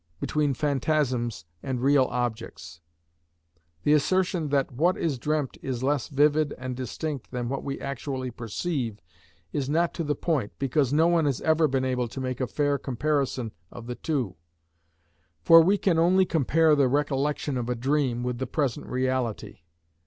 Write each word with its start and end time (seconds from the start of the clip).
between 0.19 0.55
phantasms 0.55 1.45
and 1.61 1.79
real 1.79 2.05
objects? 2.05 2.81
The 3.83 3.93
assertion 3.93 4.49
that 4.49 4.71
what 4.71 4.97
is 4.97 5.19
dreamt 5.19 5.59
is 5.61 5.83
less 5.83 6.07
vivid 6.07 6.55
and 6.57 6.75
distinct 6.75 7.29
than 7.29 7.49
what 7.49 7.63
we 7.63 7.79
actually 7.79 8.31
perceive 8.31 8.99
is 9.53 9.69
not 9.69 9.93
to 9.93 10.03
the 10.03 10.15
point, 10.15 10.53
because 10.57 10.91
no 10.91 11.05
one 11.07 11.25
has 11.25 11.39
ever 11.41 11.67
been 11.67 11.85
able 11.85 12.07
to 12.07 12.19
make 12.19 12.41
a 12.41 12.47
fair 12.47 12.79
comparison 12.79 13.51
of 13.71 13.85
the 13.85 13.93
two; 13.93 14.37
for 15.43 15.61
we 15.61 15.77
can 15.77 15.99
only 15.99 16.25
compare 16.25 16.73
the 16.75 16.87
recollection 16.87 17.55
of 17.55 17.69
a 17.69 17.75
dream 17.75 18.23
with 18.23 18.39
the 18.39 18.47
present 18.47 18.87
reality. 18.87 19.59